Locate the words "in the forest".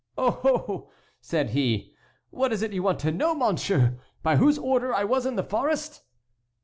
5.27-6.01